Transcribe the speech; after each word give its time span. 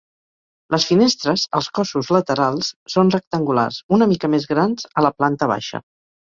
Les 0.75 0.85
finestres, 0.91 1.43
als 1.59 1.67
cossos 1.79 2.09
laterals, 2.15 2.71
són 2.95 3.13
rectangulars, 3.17 3.79
una 3.99 4.09
mica 4.15 4.31
més 4.37 4.49
grans 4.55 4.89
a 5.03 5.07
la 5.09 5.13
planta 5.21 5.53
baixa. 5.55 5.85